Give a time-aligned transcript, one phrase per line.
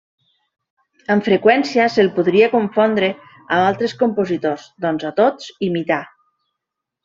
[1.15, 6.03] Amb freqüència se'l podria confondre amb altres compositors, doncs, a tots imità.